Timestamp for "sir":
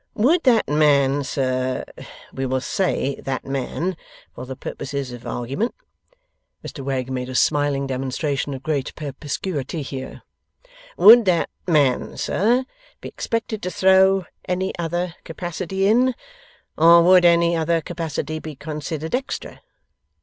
1.23-1.85, 12.17-12.65